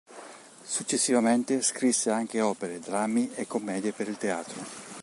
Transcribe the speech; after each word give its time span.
Successivamente 0.63 1.61
scrisse 1.61 2.09
anche 2.09 2.41
opere, 2.41 2.79
drammi 2.79 3.31
e 3.35 3.45
commedie 3.45 3.91
per 3.93 4.07
il 4.07 4.17
teatro. 4.17 4.63